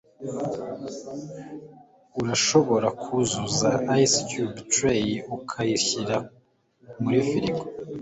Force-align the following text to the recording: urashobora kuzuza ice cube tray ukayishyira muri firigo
urashobora 2.21 2.87
kuzuza 3.01 3.69
ice 4.03 4.19
cube 4.29 4.59
tray 4.71 5.07
ukayishyira 5.35 6.15
muri 7.03 7.19
firigo 7.29 7.63